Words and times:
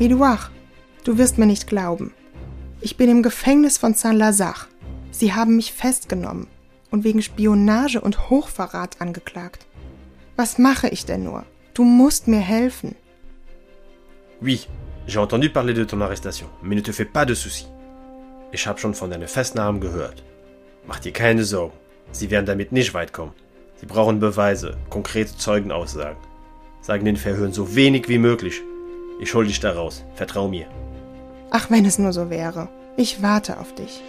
Edouard, 0.00 0.50
du 1.04 1.18
wirst 1.18 1.38
mir 1.38 1.46
nicht 1.46 1.68
glauben. 1.68 2.12
Ich 2.80 2.96
bin 2.96 3.08
im 3.08 3.22
Gefängnis 3.22 3.78
von 3.78 3.94
Saint-Lazare. 3.94 4.66
Sie 5.12 5.32
haben 5.32 5.54
mich 5.54 5.72
festgenommen 5.72 6.48
und 6.90 7.04
wegen 7.04 7.22
Spionage 7.22 8.00
und 8.00 8.28
Hochverrat 8.28 9.00
angeklagt. 9.00 9.66
Was 10.34 10.58
mache 10.58 10.88
ich 10.88 11.06
denn 11.06 11.22
nur? 11.22 11.44
Du 11.74 11.84
musst 11.84 12.26
mir 12.26 12.40
helfen. 12.40 12.96
Oui, 14.40 14.66
j'ai 15.06 15.20
entendu 15.20 15.48
parler 15.48 15.74
de 15.74 15.84
ton 15.84 16.02
arrestation, 16.02 16.48
mais 16.60 16.74
ne 16.74 16.82
te 16.82 16.92
fais 16.92 17.04
pas 17.06 17.24
de 17.24 17.34
soucis. 17.34 17.68
Ich 18.50 18.66
habe 18.66 18.80
schon 18.80 18.94
von 18.94 19.10
deiner 19.10 19.28
Festnahme 19.28 19.78
gehört. 19.78 20.24
Mach 20.88 20.98
dir 20.98 21.12
keine 21.12 21.44
Sorgen. 21.44 21.76
Sie 22.10 22.30
werden 22.30 22.46
damit 22.46 22.72
nicht 22.72 22.94
weit 22.94 23.12
kommen. 23.12 23.32
Sie 23.76 23.86
brauchen 23.86 24.18
Beweise, 24.18 24.76
konkrete 24.90 25.36
Zeugenaussagen. 25.36 26.18
Sagen 26.80 27.04
den 27.04 27.16
Verhören 27.16 27.52
so 27.52 27.76
wenig 27.76 28.08
wie 28.08 28.18
möglich. 28.18 28.60
Ich 29.20 29.34
hol 29.34 29.46
dich 29.46 29.60
da 29.60 29.72
raus. 29.72 30.04
Vertrau 30.14 30.48
mir. 30.48 30.66
Ach, 31.50 31.70
wenn 31.70 31.84
es 31.84 31.98
nur 31.98 32.12
so 32.12 32.30
wäre. 32.30 32.68
Ich 32.96 33.22
warte 33.22 33.58
auf 33.58 33.74
dich. 33.74 34.02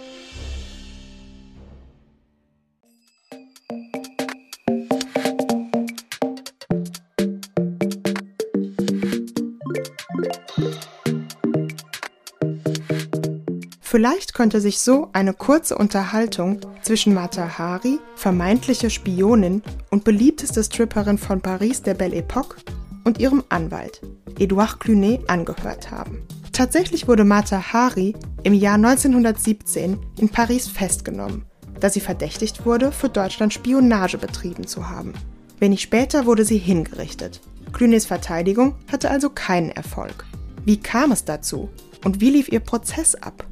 Vielleicht 13.80 14.34
könnte 14.34 14.60
sich 14.60 14.80
so 14.80 15.08
eine 15.14 15.32
kurze 15.32 15.78
Unterhaltung 15.78 16.60
zwischen 16.82 17.14
Mata 17.14 17.56
Hari, 17.56 17.98
vermeintliche 18.14 18.90
Spionin 18.90 19.62
und 19.90 20.04
beliebteste 20.04 20.62
Stripperin 20.62 21.16
von 21.16 21.40
Paris 21.40 21.80
der 21.80 21.94
Belle 21.94 22.16
Époque, 22.16 22.56
und 23.06 23.20
ihrem 23.20 23.44
Anwalt, 23.48 24.00
Edouard 24.36 24.80
Clunet, 24.80 25.30
angehört 25.30 25.92
haben. 25.92 26.26
Tatsächlich 26.52 27.06
wurde 27.06 27.24
Mata 27.24 27.72
Hari 27.72 28.16
im 28.42 28.52
Jahr 28.52 28.74
1917 28.74 29.96
in 30.18 30.28
Paris 30.28 30.66
festgenommen, 30.66 31.44
da 31.78 31.88
sie 31.88 32.00
verdächtigt 32.00 32.66
wurde, 32.66 32.90
für 32.90 33.08
Deutschland 33.08 33.54
Spionage 33.54 34.18
betrieben 34.18 34.66
zu 34.66 34.90
haben. 34.90 35.14
Wenig 35.60 35.82
später 35.82 36.26
wurde 36.26 36.44
sie 36.44 36.58
hingerichtet. 36.58 37.40
Clunets 37.72 38.06
Verteidigung 38.06 38.74
hatte 38.90 39.08
also 39.08 39.30
keinen 39.30 39.70
Erfolg. 39.70 40.24
Wie 40.64 40.78
kam 40.78 41.12
es 41.12 41.24
dazu 41.24 41.70
und 42.04 42.20
wie 42.20 42.30
lief 42.30 42.50
ihr 42.50 42.60
Prozess 42.60 43.14
ab? 43.14 43.46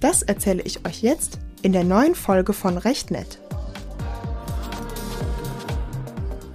Das 0.00 0.22
erzähle 0.22 0.62
ich 0.62 0.84
euch 0.86 1.02
jetzt 1.02 1.38
in 1.62 1.72
der 1.72 1.84
neuen 1.84 2.16
Folge 2.16 2.52
von 2.52 2.78
Recht 2.78 3.12
nett. 3.12 3.38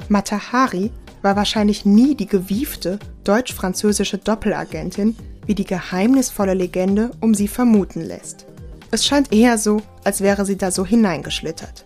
Matahari 0.09 0.91
war 1.23 1.35
wahrscheinlich 1.35 1.85
nie 1.85 2.13
die 2.13 2.27
gewiefte 2.27 2.99
deutsch-französische 3.23 4.19
Doppelagentin, 4.19 5.15
wie 5.47 5.55
die 5.55 5.65
geheimnisvolle 5.65 6.53
Legende 6.53 7.11
um 7.19 7.33
sie 7.33 7.47
vermuten 7.47 8.01
lässt. 8.01 8.45
Es 8.91 9.05
scheint 9.05 9.33
eher 9.33 9.57
so, 9.57 9.81
als 10.03 10.21
wäre 10.21 10.45
sie 10.45 10.57
da 10.57 10.69
so 10.69 10.85
hineingeschlittert. 10.85 11.85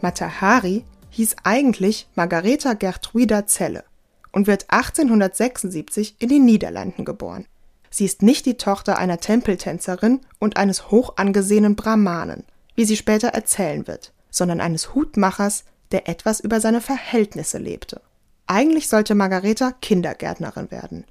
Matahari 0.00 0.84
hieß 1.10 1.36
eigentlich 1.42 2.06
Margareta 2.14 2.74
Gertruida 2.74 3.46
Zelle 3.46 3.84
und 4.30 4.46
wird 4.46 4.66
1876 4.68 6.16
in 6.18 6.28
den 6.28 6.44
Niederlanden 6.44 7.04
geboren. 7.04 7.46
Sie 7.90 8.04
ist 8.04 8.22
nicht 8.22 8.44
die 8.46 8.56
Tochter 8.56 8.98
einer 8.98 9.18
Tempeltänzerin 9.18 10.20
und 10.38 10.56
eines 10.56 10.90
hoch 10.90 11.14
angesehenen 11.16 11.76
Brahmanen, 11.76 12.44
wie 12.74 12.84
sie 12.84 12.96
später 12.96 13.28
erzählen 13.28 13.86
wird, 13.86 14.12
sondern 14.30 14.60
eines 14.60 14.94
Hutmachers, 14.94 15.64
der 15.92 16.08
etwas 16.08 16.40
über 16.40 16.60
seine 16.60 16.80
Verhältnisse 16.80 17.58
lebte. 17.58 18.00
Eigentlich 18.46 18.88
sollte 18.88 19.14
Margareta 19.14 19.72
Kindergärtnerin 19.72 20.70
werden. 20.70 21.04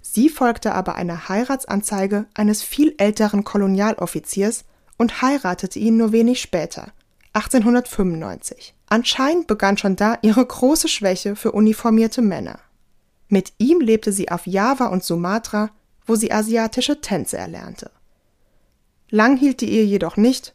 Sie 0.00 0.28
folgte 0.28 0.74
aber 0.74 0.96
einer 0.96 1.28
Heiratsanzeige 1.28 2.26
eines 2.34 2.62
viel 2.62 2.94
älteren 2.98 3.44
Kolonialoffiziers 3.44 4.64
und 4.96 5.22
heiratete 5.22 5.78
ihn 5.78 5.96
nur 5.96 6.12
wenig 6.12 6.40
später, 6.40 6.92
1895. 7.32 8.74
Anscheinend 8.86 9.46
begann 9.46 9.78
schon 9.78 9.96
da 9.96 10.18
ihre 10.22 10.44
große 10.44 10.88
Schwäche 10.88 11.36
für 11.36 11.52
uniformierte 11.52 12.22
Männer. 12.22 12.58
Mit 13.28 13.52
ihm 13.58 13.80
lebte 13.80 14.12
sie 14.12 14.30
auf 14.30 14.46
Java 14.46 14.86
und 14.86 15.02
Sumatra 15.02 15.70
wo 16.06 16.14
sie 16.14 16.32
asiatische 16.32 17.00
Tänze 17.00 17.38
erlernte. 17.38 17.90
Lang 19.10 19.36
hielt 19.36 19.60
die 19.60 19.70
Ehe 19.70 19.84
jedoch 19.84 20.16
nicht. 20.16 20.54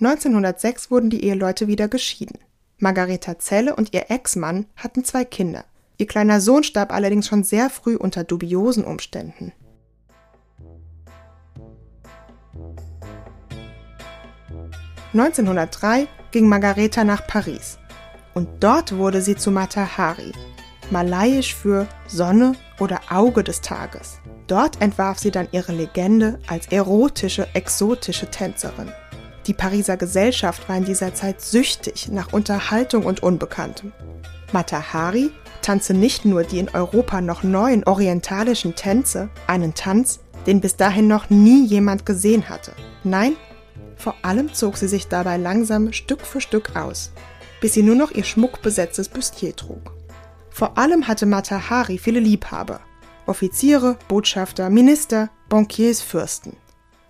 1906 0.00 0.90
wurden 0.90 1.10
die 1.10 1.24
Eheleute 1.24 1.66
wieder 1.66 1.88
geschieden. 1.88 2.38
Margareta 2.78 3.38
Zelle 3.40 3.74
und 3.74 3.92
ihr 3.92 4.08
Ex-Mann 4.08 4.66
hatten 4.76 5.04
zwei 5.04 5.24
Kinder. 5.24 5.64
Ihr 5.96 6.06
kleiner 6.06 6.40
Sohn 6.40 6.62
starb 6.62 6.92
allerdings 6.92 7.26
schon 7.26 7.42
sehr 7.42 7.70
früh 7.70 7.96
unter 7.96 8.22
dubiosen 8.22 8.84
Umständen. 8.84 9.52
(1903) 15.12 16.06
ging 16.30 16.46
Margareta 16.46 17.02
nach 17.02 17.26
Paris 17.26 17.78
und 18.34 18.48
dort 18.60 18.96
wurde 18.96 19.22
sie 19.22 19.34
zu 19.34 19.50
Matahari, 19.50 20.32
malayisch 20.90 21.54
für 21.54 21.88
Sonne 22.06 22.52
oder 22.78 23.00
Auge 23.10 23.42
des 23.42 23.60
Tages. 23.60 24.18
Dort 24.46 24.80
entwarf 24.80 25.18
sie 25.18 25.32
dann 25.32 25.48
ihre 25.50 25.72
Legende 25.72 26.38
als 26.46 26.68
erotische, 26.68 27.48
exotische 27.54 28.30
Tänzerin. 28.30 28.92
Die 29.48 29.54
Pariser 29.54 29.96
Gesellschaft 29.96 30.68
war 30.68 30.76
in 30.76 30.84
dieser 30.84 31.14
Zeit 31.14 31.40
süchtig 31.40 32.08
nach 32.12 32.34
Unterhaltung 32.34 33.06
und 33.06 33.22
Unbekanntem. 33.22 33.92
Matahari 34.52 35.30
tanzte 35.62 35.94
nicht 35.94 36.26
nur 36.26 36.44
die 36.44 36.58
in 36.58 36.68
Europa 36.68 37.22
noch 37.22 37.42
neuen 37.42 37.82
orientalischen 37.84 38.74
Tänze, 38.74 39.30
einen 39.46 39.72
Tanz, 39.72 40.20
den 40.46 40.60
bis 40.60 40.76
dahin 40.76 41.08
noch 41.08 41.30
nie 41.30 41.64
jemand 41.64 42.04
gesehen 42.04 42.50
hatte. 42.50 42.72
Nein, 43.04 43.36
vor 43.96 44.16
allem 44.20 44.52
zog 44.52 44.76
sie 44.76 44.86
sich 44.86 45.08
dabei 45.08 45.38
langsam 45.38 45.94
Stück 45.94 46.26
für 46.26 46.42
Stück 46.42 46.76
aus, 46.76 47.10
bis 47.62 47.72
sie 47.72 47.82
nur 47.82 47.96
noch 47.96 48.10
ihr 48.10 48.24
schmuckbesetztes 48.24 49.08
Bustier 49.08 49.56
trug. 49.56 49.94
Vor 50.50 50.76
allem 50.76 51.08
hatte 51.08 51.24
Matahari 51.24 51.96
viele 51.96 52.20
Liebhaber, 52.20 52.80
Offiziere, 53.24 53.96
Botschafter, 54.08 54.68
Minister, 54.68 55.30
Bankiers, 55.48 56.02
Fürsten. 56.02 56.54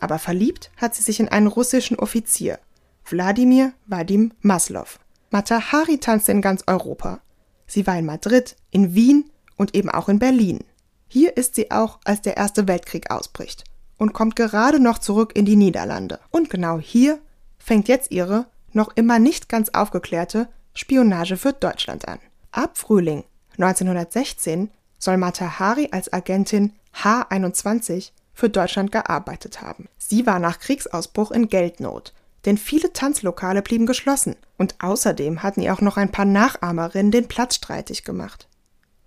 Aber 0.01 0.19
verliebt 0.19 0.71
hat 0.77 0.95
sie 0.95 1.03
sich 1.03 1.21
in 1.21 1.29
einen 1.29 1.47
russischen 1.47 1.99
Offizier, 1.99 2.59
Wladimir 3.05 3.73
Vadim 3.87 4.33
Maslov. 4.41 4.99
Matahari 5.31 5.99
tanzte 5.99 6.33
in 6.33 6.41
ganz 6.41 6.63
Europa. 6.67 7.21
Sie 7.67 7.87
war 7.87 7.99
in 7.99 8.07
Madrid, 8.07 8.57
in 8.71 8.95
Wien 8.95 9.31
und 9.57 9.75
eben 9.75 9.91
auch 9.91 10.09
in 10.09 10.19
Berlin. 10.19 10.65
Hier 11.07 11.37
ist 11.37 11.55
sie 11.55 11.71
auch, 11.71 11.99
als 12.05 12.23
der 12.23 12.37
Erste 12.37 12.69
Weltkrieg 12.69 13.11
ausbricht 13.11 13.65
und 13.99 14.13
kommt 14.13 14.37
gerade 14.37 14.81
noch 14.81 14.99
zurück 14.99 15.33
in 15.35 15.45
die 15.45 15.57
Niederlande. 15.57 16.21
Und 16.31 16.49
genau 16.49 16.79
hier 16.79 17.19
fängt 17.59 17.89
jetzt 17.89 18.11
ihre, 18.11 18.47
noch 18.73 18.91
immer 18.95 19.19
nicht 19.19 19.49
ganz 19.49 19.71
aufgeklärte, 19.71 20.49
Spionage 20.75 21.37
für 21.37 21.53
Deutschland 21.53 22.07
an. 22.07 22.21
Ab 22.53 22.79
Frühling 22.79 23.25
1916 23.59 24.71
soll 24.99 25.17
Matahari 25.17 25.89
als 25.91 26.13
Agentin 26.13 26.73
H21 26.95 28.13
für 28.39 28.49
Deutschland 28.49 28.93
gearbeitet 28.93 29.63
haben. 29.63 29.89
Sie 29.99 30.25
war 30.25 30.39
nach 30.39 30.61
Kriegsausbruch 30.61 31.33
in 31.33 31.49
Geldnot, 31.49 32.15
denn 32.45 32.57
viele 32.57 32.93
Tanzlokale 32.93 33.63
blieben 33.63 33.85
geschlossen 33.85 34.37
und 34.57 34.77
außerdem 34.79 35.43
hatten 35.43 35.61
ihr 35.61 35.75
auch 35.75 35.81
noch 35.81 35.97
ein 35.97 36.13
paar 36.13 36.25
Nachahmerinnen 36.25 37.11
den 37.11 37.27
Platz 37.27 37.57
streitig 37.57 38.05
gemacht. 38.05 38.47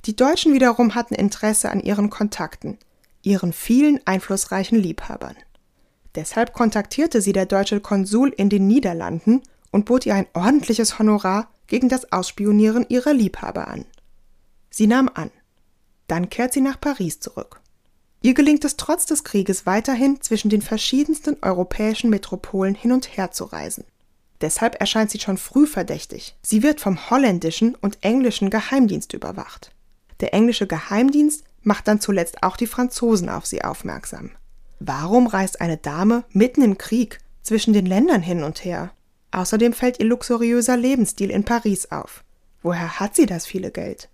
Die 0.03 0.17
Deutschen 0.17 0.53
wiederum 0.53 0.95
hatten 0.95 1.15
Interesse 1.15 1.69
an 1.69 1.79
ihren 1.79 2.09
Kontakten, 2.09 2.77
ihren 3.21 3.53
vielen 3.53 4.05
einflussreichen 4.05 4.77
Liebhabern. 4.77 5.37
Deshalb 6.13 6.51
kontaktierte 6.51 7.21
sie 7.21 7.31
der 7.31 7.45
deutsche 7.45 7.79
Konsul 7.79 8.33
in 8.35 8.49
den 8.49 8.67
Niederlanden 8.67 9.43
und 9.71 9.85
bot 9.85 10.05
ihr 10.05 10.15
ein 10.15 10.27
ordentliches 10.33 10.99
Honorar 10.99 11.49
gegen 11.67 11.87
das 11.87 12.11
Ausspionieren 12.11 12.85
ihrer 12.89 13.13
Liebhaber 13.13 13.69
an. 13.69 13.85
Sie 14.69 14.87
nahm 14.87 15.09
an. 15.13 15.31
Dann 16.07 16.29
kehrt 16.29 16.51
sie 16.51 16.59
nach 16.59 16.81
Paris 16.81 17.21
zurück. 17.21 17.60
Ihr 18.21 18.35
gelingt 18.35 18.63
es 18.65 18.77
trotz 18.77 19.05
des 19.07 19.23
Krieges 19.23 19.65
weiterhin 19.65 20.21
zwischen 20.21 20.49
den 20.49 20.61
verschiedensten 20.61 21.37
europäischen 21.41 22.09
Metropolen 22.09 22.75
hin 22.75 22.91
und 22.91 23.17
her 23.17 23.31
zu 23.31 23.45
reisen. 23.45 23.83
Deshalb 24.41 24.79
erscheint 24.79 25.11
sie 25.11 25.19
schon 25.19 25.37
früh 25.37 25.65
verdächtig. 25.67 26.35
Sie 26.41 26.63
wird 26.63 26.81
vom 26.81 27.09
holländischen 27.09 27.75
und 27.75 27.97
englischen 28.01 28.49
Geheimdienst 28.49 29.13
überwacht. 29.13 29.71
Der 30.19 30.33
englische 30.33 30.67
Geheimdienst 30.67 31.43
macht 31.63 31.87
dann 31.87 31.99
zuletzt 31.99 32.43
auch 32.43 32.57
die 32.57 32.67
Franzosen 32.67 33.29
auf 33.29 33.45
sie 33.45 33.63
aufmerksam. 33.63 34.31
Warum 34.79 35.27
reist 35.27 35.61
eine 35.61 35.77
Dame 35.77 36.23
mitten 36.31 36.61
im 36.63 36.77
Krieg 36.77 37.19
zwischen 37.43 37.73
den 37.73 37.85
Ländern 37.85 38.21
hin 38.21 38.43
und 38.43 38.63
her? 38.63 38.91
Außerdem 39.31 39.73
fällt 39.73 39.99
ihr 39.99 40.07
luxuriöser 40.07 40.77
Lebensstil 40.77 41.31
in 41.31 41.43
Paris 41.43 41.91
auf. 41.91 42.23
Woher 42.61 42.99
hat 42.99 43.15
sie 43.15 43.25
das 43.25 43.45
viele 43.45 43.71
Geld? 43.71 44.09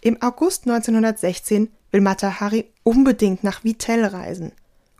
Im 0.00 0.20
August 0.22 0.66
1916 0.66 1.68
will 1.92 2.00
Matahari 2.00 2.72
unbedingt 2.82 3.44
nach 3.44 3.62
Vittel 3.62 4.04
reisen, 4.04 4.52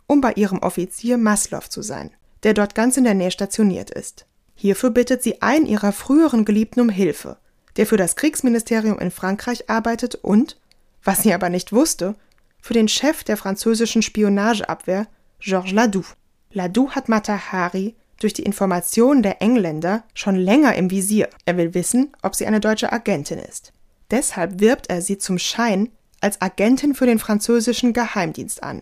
um 0.07 0.21
bei 0.21 0.33
ihrem 0.33 0.59
Offizier 0.59 1.17
Maslov 1.17 1.69
zu 1.69 1.81
sein, 1.81 2.11
der 2.43 2.53
dort 2.53 2.75
ganz 2.75 2.95
in 2.95 3.03
der 3.03 3.15
Nähe 3.15 3.31
stationiert 3.31 3.89
ist. 3.89 4.25
Hierfür 4.55 4.91
bittet 4.91 5.23
sie 5.23 5.41
einen 5.41 5.65
ihrer 5.65 5.91
früheren 5.91 6.45
Geliebten 6.45 6.79
um 6.79 6.89
Hilfe, 6.89 7.37
der 7.75 7.87
für 7.87 7.97
das 7.97 8.15
Kriegsministerium 8.15 8.99
in 8.99 9.11
Frankreich 9.11 9.69
arbeitet 9.69 10.15
und, 10.15 10.57
was 11.03 11.23
sie 11.23 11.33
aber 11.33 11.49
nicht 11.49 11.73
wusste, 11.73 12.15
für 12.61 12.73
den 12.73 12.87
Chef 12.87 13.23
der 13.23 13.35
französischen 13.35 14.01
Spionageabwehr, 14.01 15.07
Georges 15.39 15.73
Ladoux. 15.73 16.05
Ladoux 16.51 16.91
hat 16.91 17.09
Mata 17.09 17.51
Hari 17.51 17.95
durch 18.19 18.33
die 18.33 18.43
Informationen 18.43 19.21
der 19.21 19.41
Engländer 19.41 20.03
schon 20.13 20.35
länger 20.35 20.75
im 20.75 20.91
Visier. 20.91 21.29
Er 21.45 21.57
will 21.57 21.73
wissen, 21.73 22.13
ob 22.21 22.35
sie 22.35 22.45
eine 22.45 22.61
deutsche 22.61 22.93
Agentin 22.93 23.39
ist. 23.39 23.73
Deshalb 24.11 24.61
wirbt 24.61 24.89
er 24.89 25.01
sie 25.01 25.17
zum 25.17 25.39
Schein 25.39 25.89
als 26.23 26.41
Agentin 26.41 26.95
für 26.95 27.05
den 27.05 27.19
französischen 27.19 27.91
Geheimdienst 27.91 28.63
an. 28.63 28.81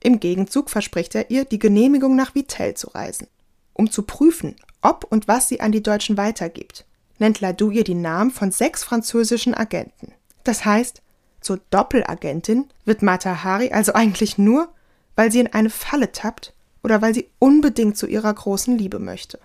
Im 0.00 0.20
Gegenzug 0.20 0.70
verspricht 0.70 1.14
er 1.14 1.30
ihr, 1.30 1.44
die 1.44 1.58
Genehmigung 1.58 2.16
nach 2.16 2.34
Vittel 2.34 2.74
zu 2.74 2.88
reisen. 2.88 3.26
Um 3.74 3.90
zu 3.90 4.02
prüfen, 4.02 4.56
ob 4.80 5.04
und 5.04 5.28
was 5.28 5.48
sie 5.48 5.60
an 5.60 5.70
die 5.70 5.82
Deutschen 5.82 6.16
weitergibt, 6.16 6.86
nennt 7.18 7.40
Ladoux 7.40 7.70
ihr 7.70 7.84
die 7.84 7.94
Namen 7.94 8.30
von 8.30 8.52
sechs 8.52 8.84
französischen 8.84 9.54
Agenten. 9.54 10.12
Das 10.44 10.64
heißt, 10.64 11.02
zur 11.40 11.60
Doppelagentin 11.70 12.66
wird 12.84 13.02
Mata 13.02 13.44
Hari 13.44 13.70
also 13.70 13.92
eigentlich 13.92 14.38
nur, 14.38 14.68
weil 15.14 15.30
sie 15.30 15.40
in 15.40 15.52
eine 15.52 15.70
Falle 15.70 16.10
tappt 16.12 16.54
oder 16.82 17.02
weil 17.02 17.12
sie 17.12 17.28
unbedingt 17.38 17.96
zu 17.98 18.06
ihrer 18.06 18.32
großen 18.32 18.78
Liebe 18.78 18.98
möchte. 18.98 19.38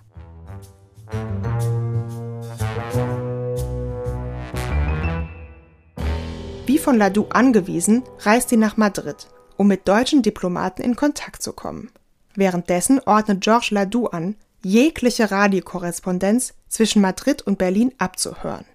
Von 6.83 6.97
Ladoux 6.97 7.27
angewiesen, 7.30 8.03
reist 8.19 8.50
sie 8.50 8.57
nach 8.57 8.77
Madrid, 8.77 9.27
um 9.57 9.68
mit 9.68 9.88
deutschen 9.88 10.21
Diplomaten 10.21 10.81
in 10.81 10.95
Kontakt 10.95 11.41
zu 11.41 11.53
kommen. 11.53 11.89
Währenddessen 12.35 13.00
ordnet 13.06 13.41
Georges 13.41 13.71
Ladoux 13.71 14.07
an, 14.07 14.35
jegliche 14.63 15.31
Radiokorrespondenz 15.31 16.53
zwischen 16.68 17.01
Madrid 17.01 17.41
und 17.41 17.57
Berlin 17.57 17.94
abzuhören. 17.97 18.65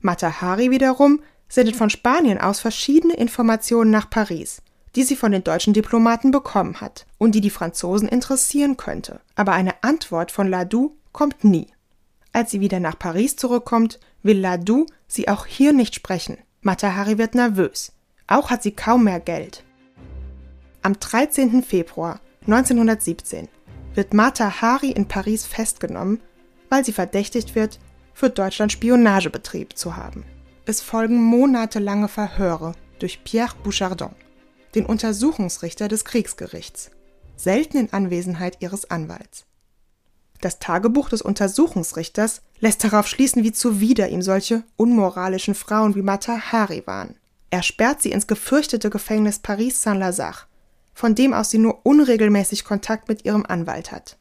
Matahari 0.00 0.70
wiederum 0.70 1.20
sendet 1.48 1.76
von 1.76 1.90
Spanien 1.90 2.38
aus 2.38 2.60
verschiedene 2.60 3.14
Informationen 3.14 3.90
nach 3.90 4.10
Paris, 4.10 4.62
die 4.94 5.02
sie 5.02 5.16
von 5.16 5.32
den 5.32 5.44
deutschen 5.44 5.72
Diplomaten 5.72 6.30
bekommen 6.30 6.80
hat 6.80 7.06
und 7.18 7.34
die 7.34 7.40
die 7.40 7.50
Franzosen 7.50 8.08
interessieren 8.08 8.76
könnte. 8.76 9.20
Aber 9.34 9.52
eine 9.52 9.82
Antwort 9.82 10.30
von 10.30 10.48
Ladoux 10.48 10.96
kommt 11.12 11.42
nie. 11.44 11.68
Als 12.32 12.50
sie 12.50 12.60
wieder 12.60 12.80
nach 12.80 12.98
Paris 12.98 13.36
zurückkommt, 13.36 13.98
will 14.22 14.38
Ladoux 14.38 14.86
sie 15.08 15.28
auch 15.28 15.46
hier 15.46 15.72
nicht 15.72 15.94
sprechen. 15.94 16.38
Matahari 16.62 17.16
wird 17.16 17.34
nervös. 17.34 17.92
Auch 18.26 18.50
hat 18.50 18.62
sie 18.62 18.72
kaum 18.72 19.04
mehr 19.04 19.20
Geld. 19.20 19.64
Am 20.82 21.00
13. 21.00 21.62
Februar 21.62 22.20
1917 22.42 23.48
wird 23.94 24.12
Mata 24.12 24.60
Hari 24.60 24.90
in 24.90 25.08
Paris 25.08 25.46
festgenommen, 25.46 26.20
weil 26.68 26.84
sie 26.84 26.92
verdächtigt 26.92 27.54
wird, 27.54 27.78
für 28.12 28.28
Deutschland 28.28 28.72
Spionage 28.72 29.30
betrieben 29.30 29.74
zu 29.74 29.96
haben. 29.96 30.24
Es 30.66 30.82
folgen 30.82 31.22
monatelange 31.22 32.08
Verhöre 32.08 32.74
durch 32.98 33.24
Pierre 33.24 33.56
Bouchardon, 33.62 34.14
den 34.74 34.84
Untersuchungsrichter 34.84 35.88
des 35.88 36.04
Kriegsgerichts, 36.04 36.90
selten 37.36 37.78
in 37.78 37.92
Anwesenheit 37.94 38.58
ihres 38.60 38.90
Anwalts. 38.90 39.46
Das 40.40 40.58
Tagebuch 40.58 41.10
des 41.10 41.20
Untersuchungsrichters 41.22 42.40
lässt 42.60 42.82
darauf 42.84 43.06
schließen, 43.06 43.44
wie 43.44 43.52
zuwider 43.52 44.08
ihm 44.08 44.22
solche 44.22 44.62
unmoralischen 44.76 45.54
Frauen 45.54 45.94
wie 45.94 46.02
Mata 46.02 46.52
Hari 46.52 46.82
waren. 46.86 47.16
Er 47.50 47.62
sperrt 47.62 48.00
sie 48.00 48.12
ins 48.12 48.26
gefürchtete 48.26 48.90
Gefängnis 48.90 49.40
Paris 49.40 49.82
Saint-Lazare, 49.82 50.46
von 50.94 51.14
dem 51.14 51.34
aus 51.34 51.50
sie 51.50 51.58
nur 51.58 51.84
unregelmäßig 51.84 52.64
Kontakt 52.64 53.08
mit 53.08 53.24
ihrem 53.24 53.44
Anwalt 53.44 53.92
hat. 53.92 54.16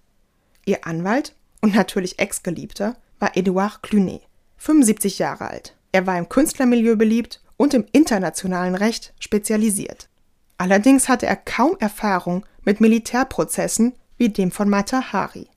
Ihr 0.65 0.85
Anwalt 0.85 1.35
und 1.61 1.75
natürlich 1.75 2.19
Ex-Geliebter 2.19 2.95
war 3.19 3.37
Edouard 3.37 3.81
Clunet, 3.81 4.21
75 4.57 5.19
Jahre 5.19 5.49
alt. 5.49 5.75
Er 5.91 6.05
war 6.05 6.17
im 6.17 6.27
Künstlermilieu 6.27 6.95
beliebt 6.95 7.41
und 7.57 7.73
im 7.73 7.85
internationalen 7.91 8.75
Recht 8.75 9.13
spezialisiert. 9.19 10.09
Allerdings 10.57 11.07
hatte 11.07 11.25
er 11.25 11.35
kaum 11.37 11.77
Erfahrung 11.79 12.45
mit 12.63 12.81
Militärprozessen 12.81 13.93
wie 14.17 14.29
dem 14.29 14.51
von 14.51 14.69
Mata 14.69 15.13
Hari. 15.13 15.47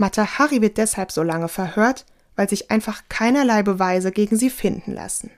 Mata 0.00 0.38
Hari 0.38 0.62
wird 0.62 0.78
deshalb 0.78 1.12
so 1.12 1.22
lange 1.22 1.48
verhört, 1.48 2.06
weil 2.34 2.48
sich 2.48 2.70
einfach 2.70 3.02
keinerlei 3.10 3.62
Beweise 3.62 4.12
gegen 4.12 4.34
sie 4.38 4.48
finden 4.48 4.94
lassen. 4.94 5.30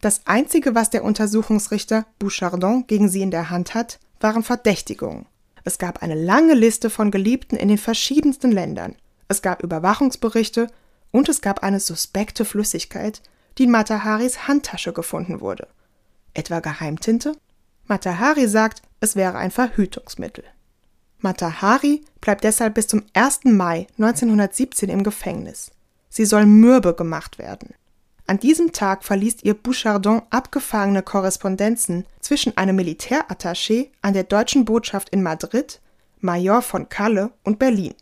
Das 0.00 0.28
Einzige, 0.28 0.76
was 0.76 0.90
der 0.90 1.02
Untersuchungsrichter 1.02 2.06
Bouchardon 2.20 2.86
gegen 2.86 3.08
sie 3.08 3.20
in 3.20 3.32
der 3.32 3.50
Hand 3.50 3.74
hat, 3.74 3.98
waren 4.20 4.44
Verdächtigungen. 4.44 5.26
Es 5.64 5.78
gab 5.78 6.04
eine 6.04 6.14
lange 6.14 6.54
Liste 6.54 6.88
von 6.88 7.10
Geliebten 7.10 7.56
in 7.56 7.66
den 7.66 7.78
verschiedensten 7.78 8.52
Ländern. 8.52 8.94
Es 9.26 9.42
gab 9.42 9.60
Überwachungsberichte 9.60 10.68
und 11.10 11.28
es 11.28 11.40
gab 11.40 11.64
eine 11.64 11.80
suspekte 11.80 12.44
Flüssigkeit, 12.44 13.20
die 13.58 13.64
in 13.64 13.72
Mataharis 13.72 14.46
Handtasche 14.46 14.92
gefunden 14.92 15.40
wurde. 15.40 15.66
Etwa 16.32 16.60
Geheimtinte? 16.60 17.34
Matahari 17.88 18.46
sagt, 18.46 18.82
es 19.00 19.16
wäre 19.16 19.36
ein 19.36 19.50
Verhütungsmittel. 19.50 20.44
Matahari 21.22 22.02
bleibt 22.20 22.44
deshalb 22.44 22.74
bis 22.74 22.86
zum 22.86 23.02
1. 23.14 23.44
Mai 23.44 23.86
1917 23.98 24.88
im 24.88 25.02
Gefängnis. 25.02 25.70
Sie 26.08 26.24
soll 26.24 26.46
mürbe 26.46 26.94
gemacht 26.94 27.38
werden. 27.38 27.74
An 28.26 28.38
diesem 28.38 28.72
Tag 28.72 29.02
verliest 29.02 29.44
ihr 29.44 29.54
Bouchardon 29.54 30.22
abgefangene 30.30 31.02
Korrespondenzen 31.02 32.06
zwischen 32.20 32.56
einem 32.56 32.78
Militärattaché 32.78 33.90
an 34.02 34.14
der 34.14 34.24
deutschen 34.24 34.64
Botschaft 34.64 35.08
in 35.08 35.22
Madrid, 35.22 35.80
Major 36.20 36.62
von 36.62 36.88
Kalle 36.88 37.32
und 37.42 37.58
Berlin. 37.58 37.94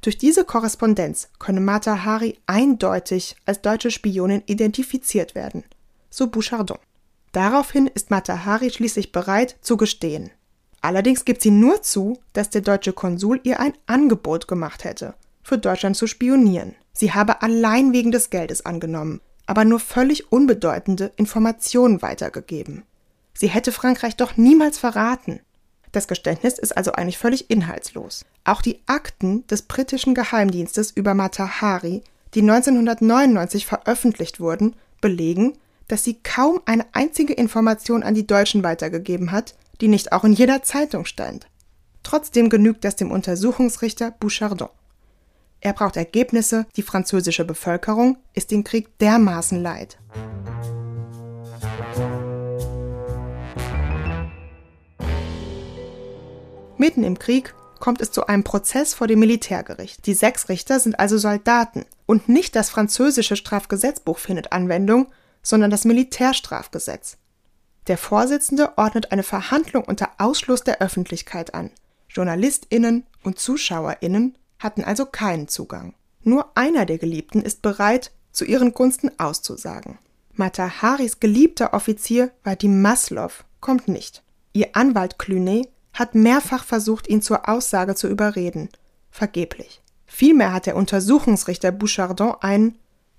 Durch 0.00 0.18
diese 0.18 0.44
Korrespondenz 0.44 1.30
könne 1.38 1.60
Mata 1.60 2.04
Hari 2.04 2.38
eindeutig 2.46 3.36
als 3.44 3.60
deutsche 3.60 3.90
Spionin 3.90 4.42
identifiziert 4.46 5.34
werden, 5.34 5.64
so 6.10 6.28
Bouchardon. 6.28 6.78
Daraufhin 7.32 7.86
ist 7.86 8.10
Mata 8.10 8.44
Hari 8.44 8.70
schließlich 8.70 9.10
bereit 9.10 9.56
zu 9.62 9.76
gestehen. 9.76 10.30
Allerdings 10.82 11.24
gibt 11.24 11.42
sie 11.42 11.52
nur 11.52 11.82
zu, 11.82 12.18
dass 12.32 12.50
der 12.50 12.60
deutsche 12.60 12.92
Konsul 12.92 13.40
ihr 13.44 13.60
ein 13.60 13.72
Angebot 13.86 14.48
gemacht 14.48 14.84
hätte, 14.84 15.14
für 15.42 15.56
Deutschland 15.56 15.96
zu 15.96 16.08
spionieren. 16.08 16.74
Sie 16.92 17.12
habe 17.12 17.40
allein 17.40 17.92
wegen 17.92 18.10
des 18.10 18.30
Geldes 18.30 18.66
angenommen, 18.66 19.20
aber 19.46 19.64
nur 19.64 19.80
völlig 19.80 20.32
unbedeutende 20.32 21.12
Informationen 21.16 22.02
weitergegeben. 22.02 22.82
Sie 23.32 23.46
hätte 23.48 23.72
Frankreich 23.72 24.16
doch 24.16 24.36
niemals 24.36 24.78
verraten. 24.78 25.40
Das 25.92 26.08
Geständnis 26.08 26.58
ist 26.58 26.76
also 26.76 26.92
eigentlich 26.92 27.18
völlig 27.18 27.50
inhaltslos. 27.50 28.24
Auch 28.44 28.60
die 28.60 28.80
Akten 28.86 29.46
des 29.46 29.62
britischen 29.62 30.14
Geheimdienstes 30.14 30.90
über 30.90 31.14
Mata 31.14 31.60
Hari, 31.60 32.02
die 32.34 32.40
1999 32.40 33.66
veröffentlicht 33.66 34.40
wurden, 34.40 34.74
belegen, 35.00 35.58
dass 35.88 36.02
sie 36.04 36.14
kaum 36.22 36.60
eine 36.64 36.86
einzige 36.92 37.34
Information 37.34 38.02
an 38.02 38.14
die 38.14 38.26
Deutschen 38.26 38.64
weitergegeben 38.64 39.32
hat, 39.32 39.54
die 39.80 39.88
nicht 39.88 40.12
auch 40.12 40.24
in 40.24 40.32
jeder 40.32 40.62
Zeitung 40.62 41.04
stand. 41.04 41.46
Trotzdem 42.02 42.50
genügt 42.50 42.84
das 42.84 42.96
dem 42.96 43.10
Untersuchungsrichter 43.10 44.10
Bouchardon. 44.10 44.68
Er 45.60 45.72
braucht 45.72 45.96
Ergebnisse, 45.96 46.66
die 46.76 46.82
französische 46.82 47.44
Bevölkerung 47.44 48.18
ist 48.34 48.50
den 48.50 48.64
Krieg 48.64 48.98
dermaßen 48.98 49.62
leid. 49.62 49.98
Mitten 56.76 57.04
im 57.04 57.16
Krieg 57.16 57.54
kommt 57.78 58.00
es 58.00 58.10
zu 58.10 58.26
einem 58.26 58.42
Prozess 58.42 58.92
vor 58.92 59.06
dem 59.06 59.20
Militärgericht. 59.20 60.04
Die 60.06 60.14
sechs 60.14 60.48
Richter 60.48 60.80
sind 60.80 60.98
also 60.98 61.16
Soldaten 61.16 61.84
und 62.06 62.28
nicht 62.28 62.56
das 62.56 62.70
französische 62.70 63.36
Strafgesetzbuch 63.36 64.18
findet 64.18 64.50
Anwendung, 64.50 65.06
sondern 65.42 65.70
das 65.70 65.84
Militärstrafgesetz. 65.84 67.18
Der 67.88 67.98
Vorsitzende 67.98 68.76
ordnet 68.76 69.10
eine 69.10 69.24
Verhandlung 69.24 69.84
unter 69.84 70.10
Ausschluss 70.18 70.62
der 70.62 70.80
Öffentlichkeit 70.80 71.54
an. 71.54 71.70
Journalistinnen 72.08 73.04
und 73.22 73.38
Zuschauerinnen 73.38 74.36
hatten 74.58 74.84
also 74.84 75.06
keinen 75.06 75.48
Zugang. 75.48 75.94
Nur 76.22 76.56
einer 76.56 76.86
der 76.86 76.98
Geliebten 76.98 77.42
ist 77.42 77.62
bereit, 77.62 78.12
zu 78.30 78.44
ihren 78.44 78.72
Gunsten 78.72 79.10
auszusagen. 79.18 79.98
Mataharis 80.34 81.20
geliebter 81.20 81.74
Offizier 81.74 82.30
Vadim 82.44 82.80
Maslov 82.80 83.44
kommt 83.60 83.88
nicht. 83.88 84.22
Ihr 84.52 84.70
Anwalt 84.74 85.18
Clunet 85.18 85.68
hat 85.92 86.14
mehrfach 86.14 86.64
versucht, 86.64 87.08
ihn 87.08 87.20
zur 87.20 87.48
Aussage 87.48 87.94
zu 87.94 88.08
überreden. 88.08 88.70
Vergeblich. 89.10 89.82
Vielmehr 90.06 90.52
hat 90.52 90.66
der 90.66 90.76
Untersuchungsrichter 90.76 91.72
Bouchardon 91.72 92.36
einen, 92.40 92.78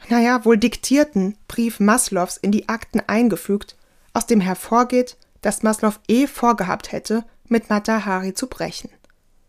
naja, 0.10 0.44
wohl 0.46 0.58
diktierten 0.58 1.38
Brief 1.48 1.80
Maslows 1.80 2.38
in 2.38 2.52
die 2.52 2.70
Akten 2.70 3.02
eingefügt, 3.06 3.76
aus 4.14 4.26
dem 4.26 4.40
hervorgeht, 4.40 5.18
dass 5.42 5.64
Maslow 5.64 5.94
eh 6.08 6.28
vorgehabt 6.28 6.92
hätte, 6.92 7.24
mit 7.48 7.70
Matahari 7.70 8.34
zu 8.34 8.48
brechen. 8.48 8.90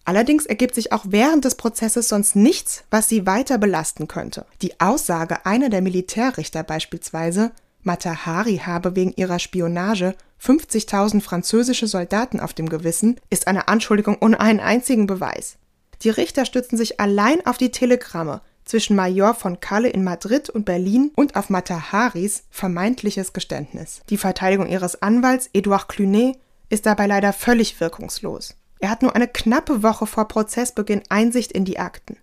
Allerdings 0.05 0.45
ergibt 0.45 0.75
sich 0.75 0.93
auch 0.93 1.05
während 1.09 1.45
des 1.45 1.55
Prozesses 1.55 2.09
sonst 2.09 2.37
nichts, 2.37 2.85
was 2.91 3.09
sie 3.09 3.27
weiter 3.27 3.57
belasten 3.57 4.07
könnte. 4.07 4.45
Die 4.61 4.79
Aussage 4.81 5.47
einer 5.47 5.71
der 5.71 5.81
Militärrichter 5.81 6.63
beispielsweise, 6.63 7.53
Matahari 7.83 8.59
habe 8.59 8.97
wegen 8.97 9.15
ihrer 9.17 9.39
Spionage 9.39 10.15
50.000 10.43 11.23
französische 11.23 11.87
Soldaten 11.87 12.41
auf 12.41 12.53
dem 12.53 12.69
Gewissen, 12.69 13.19
ist 13.31 13.47
eine 13.47 13.69
Anschuldigung 13.69 14.19
ohne 14.21 14.41
einen 14.41 14.61
einzigen 14.61 15.07
Beweis. 15.07 15.57
Die 16.03 16.11
Richter 16.11 16.45
stützen 16.45 16.77
sich 16.77 17.01
allein 17.01 17.45
auf 17.47 17.57
die 17.57 17.71
Telegramme, 17.71 18.43
zwischen 18.65 18.97
Major 18.97 19.35
von 19.35 19.61
Kalle 19.61 19.89
in 19.89 20.05
Madrid 20.05 20.51
und 20.51 20.65
Berlin 20.65 21.13
und 21.15 21.37
auf 21.37 21.51
Mataharis 21.51 22.45
vermeintliches 22.51 23.33
Geständnis. 23.33 24.01
Die 24.11 24.17
Verteidigung 24.17 24.67
ihres 24.67 25.03
Anwalts 25.03 25.51
Edouard 25.53 25.89
Clunet 25.89 26.39
ist 26.69 26.87
dabei 26.87 27.07
leider 27.07 27.33
völlig 27.33 27.81
wirkungslos. 27.81 28.57
Er 28.81 28.91
hat 28.91 29.03
nur 29.03 29.15
eine 29.15 29.29
knappe 29.29 29.83
Woche 29.83 30.07
vor 30.07 30.29
Prozessbeginn 30.29 31.03
Einsicht 31.09 31.53
in 31.53 31.65
die 31.65 31.79
Akten. 31.79 32.17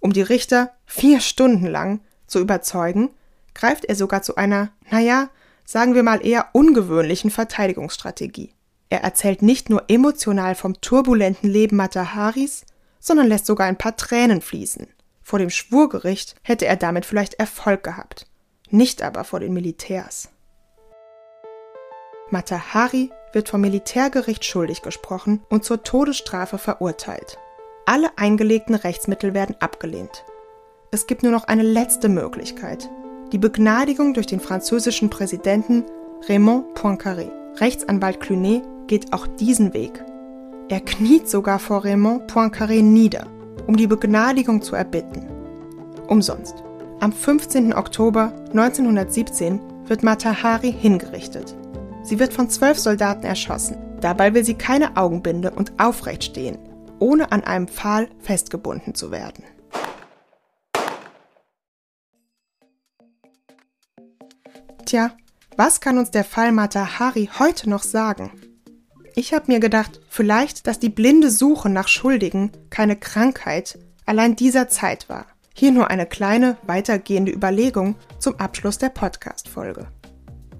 Um 0.00 0.12
die 0.12 0.22
Richter 0.22 0.70
vier 0.84 1.20
Stunden 1.20 1.66
lang 1.66 2.00
zu 2.26 2.40
überzeugen, 2.40 3.10
greift 3.54 3.84
er 3.84 3.94
sogar 3.94 4.22
zu 4.22 4.36
einer, 4.36 4.70
naja, 4.90 5.30
sagen 5.64 5.94
wir 5.94 6.02
mal 6.02 6.26
eher 6.26 6.48
ungewöhnlichen 6.52 7.30
Verteidigungsstrategie. 7.30 8.52
Er 8.90 9.02
erzählt 9.02 9.42
nicht 9.42 9.70
nur 9.70 9.84
emotional 9.88 10.54
vom 10.54 10.80
turbulenten 10.80 11.48
Leben 11.48 11.76
Mataharis, 11.76 12.66
sondern 13.00 13.28
lässt 13.28 13.46
sogar 13.46 13.66
ein 13.66 13.78
paar 13.78 13.96
Tränen 13.96 14.40
fließen. 14.40 14.86
Vor 15.24 15.38
dem 15.38 15.50
Schwurgericht 15.50 16.36
hätte 16.42 16.66
er 16.66 16.76
damit 16.76 17.06
vielleicht 17.06 17.34
Erfolg 17.34 17.82
gehabt, 17.82 18.26
nicht 18.70 19.02
aber 19.02 19.24
vor 19.24 19.40
den 19.40 19.54
Militärs. 19.54 20.28
Matahari 22.30 23.10
wird 23.32 23.48
vom 23.48 23.62
Militärgericht 23.62 24.44
schuldig 24.44 24.82
gesprochen 24.82 25.42
und 25.48 25.64
zur 25.64 25.82
Todesstrafe 25.82 26.58
verurteilt. 26.58 27.38
Alle 27.86 28.16
eingelegten 28.16 28.74
Rechtsmittel 28.74 29.34
werden 29.34 29.56
abgelehnt. 29.60 30.24
Es 30.90 31.06
gibt 31.06 31.22
nur 31.22 31.32
noch 31.32 31.44
eine 31.44 31.62
letzte 31.62 32.08
Möglichkeit, 32.08 32.88
die 33.32 33.38
Begnadigung 33.38 34.14
durch 34.14 34.26
den 34.26 34.40
französischen 34.40 35.10
Präsidenten 35.10 35.84
Raymond 36.28 36.76
Poincaré. 36.76 37.30
Rechtsanwalt 37.60 38.20
Clunet 38.20 38.62
geht 38.88 39.12
auch 39.12 39.26
diesen 39.26 39.72
Weg. 39.72 40.04
Er 40.68 40.80
kniet 40.80 41.28
sogar 41.28 41.58
vor 41.58 41.84
Raymond 41.84 42.30
Poincaré 42.30 42.82
nieder, 42.82 43.26
um 43.66 43.76
die 43.76 43.86
Begnadigung 43.86 44.62
zu 44.62 44.76
erbitten. 44.76 45.26
Umsonst. 46.08 46.62
Am 47.00 47.12
15. 47.12 47.74
Oktober 47.74 48.32
1917 48.50 49.60
wird 49.86 50.02
Matahari 50.02 50.72
hingerichtet. 50.72 51.54
Sie 52.02 52.18
wird 52.18 52.32
von 52.32 52.50
zwölf 52.50 52.78
Soldaten 52.78 53.24
erschossen. 53.24 53.76
Dabei 54.00 54.34
will 54.34 54.44
sie 54.44 54.54
keine 54.54 54.96
Augenbinde 54.96 55.50
und 55.50 55.72
aufrecht 55.78 56.24
stehen, 56.24 56.58
ohne 56.98 57.32
an 57.32 57.42
einem 57.44 57.68
Pfahl 57.68 58.08
festgebunden 58.20 58.94
zu 58.94 59.10
werden. 59.10 59.44
Tja, 64.84 65.12
was 65.56 65.80
kann 65.80 65.98
uns 65.98 66.10
der 66.10 66.24
Fall 66.24 66.52
Matahari 66.52 67.30
heute 67.38 67.70
noch 67.70 67.82
sagen? 67.82 68.30
Ich 69.16 69.32
habe 69.32 69.52
mir 69.52 69.60
gedacht, 69.60 70.00
vielleicht, 70.08 70.66
dass 70.66 70.80
die 70.80 70.88
blinde 70.88 71.30
Suche 71.30 71.68
nach 71.68 71.86
Schuldigen 71.86 72.50
keine 72.68 72.96
Krankheit 72.96 73.78
allein 74.06 74.34
dieser 74.34 74.68
Zeit 74.68 75.08
war. 75.08 75.26
Hier 75.54 75.70
nur 75.70 75.88
eine 75.88 76.04
kleine, 76.04 76.56
weitergehende 76.66 77.30
Überlegung 77.30 77.94
zum 78.18 78.40
Abschluss 78.40 78.78
der 78.78 78.88
Podcast-Folge. 78.88 79.86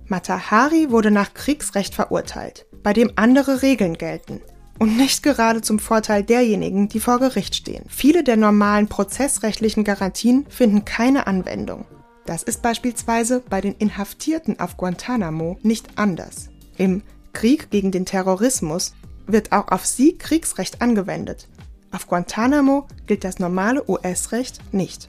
Matahari 0.06 0.90
wurde 0.90 1.10
nach 1.10 1.34
Kriegsrecht 1.34 1.96
verurteilt, 1.96 2.66
bei 2.84 2.92
dem 2.92 3.10
andere 3.16 3.62
Regeln 3.62 3.94
gelten. 3.94 4.40
Und 4.78 4.96
nicht 4.96 5.24
gerade 5.24 5.60
zum 5.60 5.80
Vorteil 5.80 6.22
derjenigen, 6.22 6.88
die 6.88 7.00
vor 7.00 7.18
Gericht 7.18 7.56
stehen. 7.56 7.86
Viele 7.88 8.22
der 8.22 8.36
normalen 8.36 8.86
prozessrechtlichen 8.86 9.82
Garantien 9.82 10.46
finden 10.48 10.84
keine 10.84 11.26
Anwendung. 11.26 11.86
Das 12.24 12.44
ist 12.44 12.62
beispielsweise 12.62 13.42
bei 13.50 13.60
den 13.60 13.74
Inhaftierten 13.74 14.60
auf 14.60 14.76
Guantanamo 14.76 15.58
nicht 15.62 15.98
anders. 15.98 16.50
Im 16.76 17.02
Krieg 17.34 17.70
gegen 17.70 17.90
den 17.90 18.06
Terrorismus 18.06 18.94
wird 19.26 19.52
auch 19.52 19.68
auf 19.68 19.84
sie 19.84 20.16
Kriegsrecht 20.16 20.80
angewendet. 20.80 21.48
Auf 21.90 22.06
Guantanamo 22.06 22.86
gilt 23.06 23.24
das 23.24 23.38
normale 23.38 23.88
US-Recht 23.88 24.60
nicht. 24.72 25.08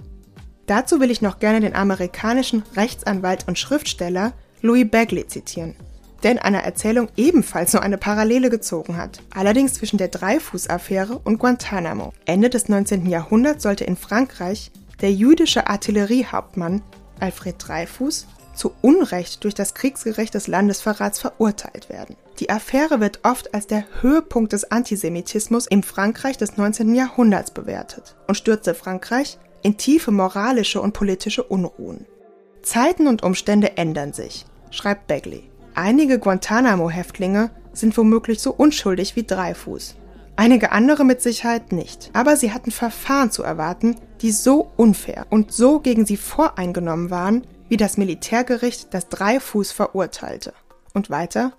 Dazu 0.68 1.00
will 1.00 1.12
ich 1.12 1.22
noch 1.22 1.40
gerne 1.40 1.62
den 1.62 1.76
amerikanischen 1.76 2.64
Rechtsanwalt 2.76 3.48
und 3.48 3.58
Schriftsteller 3.58 4.34
Louis 4.62 4.90
Bagley 4.90 5.28
zitieren, 5.28 5.76
der 6.24 6.32
in 6.32 6.40
einer 6.40 6.64
Erzählung 6.64 7.08
ebenfalls 7.16 7.74
nur 7.74 7.84
eine 7.84 7.98
Parallele 7.98 8.50
gezogen 8.50 8.98
hat, 8.98 9.22
allerdings 9.30 9.76
zwischen 9.76 9.98
der 9.98 10.08
Dreifuß-Affäre 10.08 11.20
und 11.24 11.38
Guantanamo. 11.38 12.14
Ende 12.26 12.50
des 12.50 12.68
19. 12.68 13.06
Jahrhunderts 13.06 13.64
sollte 13.64 13.84
in 13.84 13.96
Frankreich 13.96 14.72
der 15.02 15.12
jüdische 15.12 15.68
Artilleriehauptmann 15.68 16.82
Alfred 17.20 17.56
Dreyfus 17.60 18.28
zu 18.56 18.74
Unrecht 18.82 19.44
durch 19.44 19.54
das 19.54 19.74
Kriegsgericht 19.74 20.34
des 20.34 20.48
Landesverrats 20.48 21.20
verurteilt 21.20 21.90
werden. 21.90 22.16
Die 22.40 22.50
Affäre 22.50 23.00
wird 23.00 23.20
oft 23.24 23.54
als 23.54 23.68
der 23.68 23.86
Höhepunkt 24.02 24.54
des 24.54 24.72
Antisemitismus 24.72 25.68
im 25.68 25.84
Frankreich 25.84 26.38
des 26.38 26.58
19. 26.58 26.96
Jahrhunderts 26.96 27.52
bewertet 27.52 28.16
und 28.28 28.36
stürzte 28.36 28.74
Frankreich 28.74 29.38
in 29.62 29.78
tiefe 29.78 30.12
moralische 30.12 30.82
und 30.82 30.94
politische 30.94 31.44
Unruhen. 31.44 32.06
Zeiten 32.62 33.08
und 33.08 33.24
Umstände 33.24 33.78
ändern 33.78 34.14
sich 34.14 34.46
schreibt 34.76 35.08
Bagley. 35.08 35.44
Einige 35.74 36.20
Guantanamo-Häftlinge 36.20 37.50
sind 37.74 37.98
womöglich 37.98 38.40
so 38.40 38.52
unschuldig 38.52 39.16
wie 39.16 39.24
Dreifuß. 39.24 39.96
Einige 40.38 40.72
andere 40.72 41.06
mit 41.06 41.22
Sicherheit 41.22 41.72
nicht. 41.72 42.10
Aber 42.14 42.36
sie 42.36 42.54
hatten 42.54 42.72
Verfahren 42.72 43.32
zu 43.32 43.44
erwarten, 43.44 43.96
die 44.22 44.32
so 44.32 44.72
unfair 44.76 45.26
und 45.30 45.52
so 45.52 45.80
gegen 45.80 46.06
sie 46.06 46.18
voreingenommen 46.18 47.10
waren, 47.10 47.48
wie 47.70 47.78
das 47.78 47.98
Militärgericht 47.98 48.94
das 48.94 49.10
Dreifuß 49.10 49.72
verurteilte. 49.72 50.54
Und 50.94 51.10
weiter? 51.10 51.54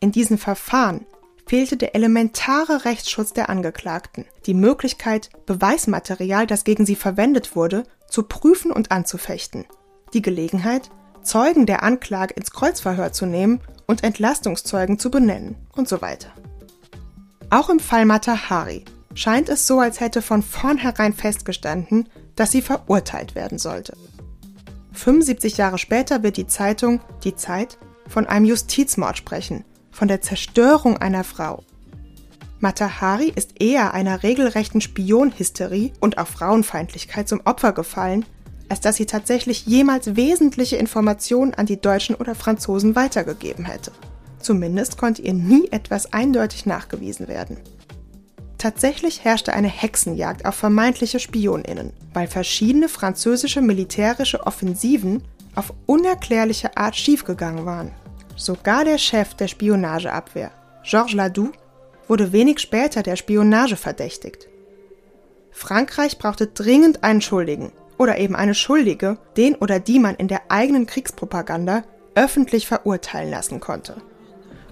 In 0.00 0.12
diesen 0.12 0.38
Verfahren 0.38 1.06
fehlte 1.46 1.76
der 1.76 1.94
elementare 1.94 2.84
Rechtsschutz 2.84 3.32
der 3.32 3.50
Angeklagten, 3.50 4.24
die 4.46 4.54
Möglichkeit, 4.54 5.30
Beweismaterial, 5.46 6.46
das 6.46 6.64
gegen 6.64 6.86
sie 6.86 6.96
verwendet 6.96 7.56
wurde, 7.56 7.84
zu 8.08 8.22
prüfen 8.22 8.72
und 8.72 8.90
anzufechten, 8.90 9.66
die 10.14 10.22
Gelegenheit, 10.22 10.90
Zeugen 11.22 11.66
der 11.66 11.82
Anklage 11.82 12.34
ins 12.34 12.50
Kreuzverhör 12.50 13.12
zu 13.12 13.26
nehmen 13.26 13.60
und 13.86 14.02
Entlastungszeugen 14.02 14.98
zu 14.98 15.10
benennen 15.10 15.56
und 15.76 15.88
so 15.88 16.02
weiter. 16.02 16.32
Auch 17.50 17.68
im 17.68 17.80
Fall 17.80 18.06
Matahari 18.06 18.84
scheint 19.14 19.48
es 19.48 19.66
so, 19.66 19.78
als 19.78 20.00
hätte 20.00 20.22
von 20.22 20.42
vornherein 20.42 21.12
festgestanden, 21.12 22.08
dass 22.34 22.50
sie 22.50 22.62
verurteilt 22.62 23.34
werden 23.34 23.58
sollte. 23.58 23.96
75 24.92 25.56
Jahre 25.56 25.78
später 25.78 26.22
wird 26.22 26.36
die 26.36 26.46
Zeitung 26.46 27.00
Die 27.24 27.34
Zeit 27.34 27.78
von 28.08 28.26
einem 28.26 28.46
Justizmord 28.46 29.16
sprechen, 29.16 29.64
von 29.90 30.08
der 30.08 30.20
Zerstörung 30.20 30.98
einer 30.98 31.24
Frau. 31.24 31.62
Matahari 32.60 33.32
ist 33.34 33.60
eher 33.60 33.92
einer 33.94 34.22
regelrechten 34.22 34.80
Spionhysterie 34.80 35.92
und 36.00 36.18
auch 36.18 36.28
Frauenfeindlichkeit 36.28 37.28
zum 37.28 37.40
Opfer 37.44 37.72
gefallen, 37.72 38.24
als 38.68 38.80
dass 38.80 38.96
sie 38.96 39.06
tatsächlich 39.06 39.66
jemals 39.66 40.14
wesentliche 40.14 40.76
Informationen 40.76 41.54
an 41.54 41.66
die 41.66 41.80
Deutschen 41.80 42.14
oder 42.14 42.34
Franzosen 42.34 42.94
weitergegeben 42.94 43.64
hätte. 43.64 43.90
Zumindest 44.38 44.96
konnte 44.96 45.22
ihr 45.22 45.34
nie 45.34 45.68
etwas 45.70 46.12
eindeutig 46.12 46.66
nachgewiesen 46.66 47.28
werden. 47.28 47.58
Tatsächlich 48.62 49.24
herrschte 49.24 49.54
eine 49.54 49.66
Hexenjagd 49.66 50.46
auf 50.46 50.54
vermeintliche 50.54 51.18
Spioninnen, 51.18 51.92
weil 52.14 52.28
verschiedene 52.28 52.88
französische 52.88 53.60
militärische 53.60 54.46
Offensiven 54.46 55.24
auf 55.56 55.74
unerklärliche 55.86 56.76
Art 56.76 56.94
schiefgegangen 56.94 57.66
waren. 57.66 57.90
Sogar 58.36 58.84
der 58.84 58.98
Chef 58.98 59.34
der 59.34 59.48
Spionageabwehr, 59.48 60.52
Georges 60.84 61.14
Ladoux, 61.14 61.50
wurde 62.06 62.30
wenig 62.30 62.60
später 62.60 63.02
der 63.02 63.16
Spionage 63.16 63.74
verdächtigt. 63.74 64.46
Frankreich 65.50 66.18
brauchte 66.18 66.46
dringend 66.46 67.02
einen 67.02 67.20
Schuldigen 67.20 67.72
oder 67.98 68.18
eben 68.18 68.36
eine 68.36 68.54
Schuldige, 68.54 69.18
den 69.36 69.56
oder 69.56 69.80
die 69.80 69.98
man 69.98 70.14
in 70.14 70.28
der 70.28 70.52
eigenen 70.52 70.86
Kriegspropaganda 70.86 71.82
öffentlich 72.14 72.68
verurteilen 72.68 73.32
lassen 73.32 73.58
konnte. 73.58 73.96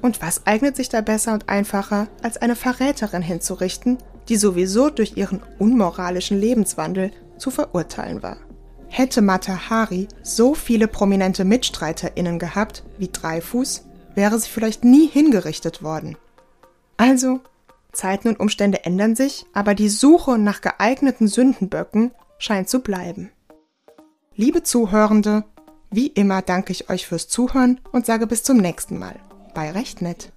Und 0.03 0.23
was 0.23 0.47
eignet 0.47 0.77
sich 0.77 0.89
da 0.89 1.01
besser 1.01 1.35
und 1.35 1.49
einfacher, 1.49 2.09
als 2.23 2.39
eine 2.39 2.57
Verräterin 2.57 3.23
hinzurichten, 3.23 3.99
die 4.29 4.37
sowieso 4.37 4.91
durch 4.91 5.17
ihren 5.17 5.43
unmoralischen 5.59 6.39
Lebenswandel 6.39 7.11
zu 7.39 7.51
verurteilen 7.51 8.23
war? 8.23 8.39
Hätte 8.89 9.23
Matahari 9.23 10.09
so 10.23 10.55
viele 10.55 10.89
prominente 10.89 11.45
MitstreiterInnen 11.45 12.39
gehabt 12.39 12.83
wie 12.99 13.09
Dreifuß, 13.09 13.85
wäre 14.15 14.39
sie 14.39 14.49
vielleicht 14.49 14.85
nie 14.85 15.07
hingerichtet 15.07 15.83
worden. 15.83 16.17
Also, 16.97 17.41
Zeiten 17.93 18.29
und 18.29 18.41
Umstände 18.41 18.85
ändern 18.85 19.17
sich, 19.17 19.47
aber 19.53 19.75
die 19.75 19.89
Suche 19.89 20.39
nach 20.39 20.61
geeigneten 20.61 21.29
Sündenböcken 21.29 22.13
scheint 22.39 22.69
zu 22.69 22.81
bleiben. 22.81 23.31
Liebe 24.35 24.63
Zuhörende, 24.63 25.45
wie 25.91 26.07
immer 26.09 26.43
danke 26.43 26.73
ich 26.73 26.89
euch 26.91 27.07
fürs 27.07 27.29
Zuhören 27.29 27.81
und 27.93 28.07
sage 28.07 28.27
bis 28.27 28.43
zum 28.43 28.57
nächsten 28.57 28.99
Mal. 28.99 29.17
Bei 29.61 29.73
Recht 29.73 30.01
nett. 30.01 30.33